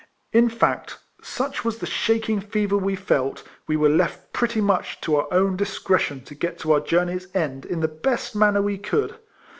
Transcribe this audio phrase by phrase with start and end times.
[0.33, 5.15] In fact, such was the shaking fever we felt, we were left pretty much to
[5.15, 9.17] our own discretion to get to our journey's end in the best manner we could.